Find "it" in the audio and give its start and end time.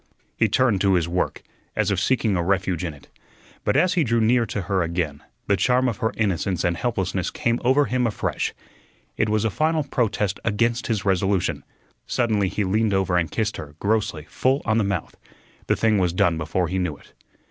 2.95-3.07, 9.15-9.29, 16.97-17.13